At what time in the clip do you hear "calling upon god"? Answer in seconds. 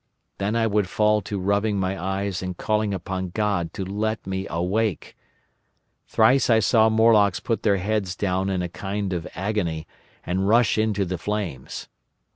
2.57-3.71